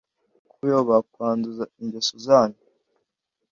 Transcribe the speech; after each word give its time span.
kuyoba 0.51 0.95
kwanduza 1.11 1.63
ingeso 1.81 2.13
zanyu 2.25 2.61